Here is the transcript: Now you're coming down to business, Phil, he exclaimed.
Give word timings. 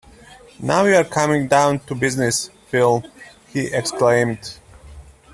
Now 0.59 0.85
you're 0.85 1.03
coming 1.03 1.47
down 1.47 1.77
to 1.81 1.93
business, 1.93 2.49
Phil, 2.69 3.03
he 3.49 3.67
exclaimed. 3.71 4.57